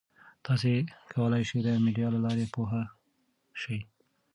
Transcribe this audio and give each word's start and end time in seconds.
تاسي 0.45 0.73
کولای 1.13 1.43
شئ 1.49 1.59
د 1.65 1.67
میډیا 1.83 2.07
له 2.13 2.19
لارې 2.25 2.45
پوهه 2.53 2.81
شئ. 3.61 3.79